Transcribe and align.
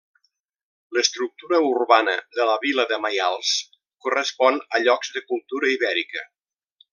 L'estructura 0.97 1.59
urbana 1.65 2.15
de 2.37 2.47
la 2.51 2.55
vila 2.65 2.85
de 2.93 2.99
Maials, 3.03 3.53
correspon 4.07 4.59
a 4.79 4.83
llocs 4.87 5.13
de 5.19 5.25
cultura 5.31 5.71
ibèrica. 5.79 6.27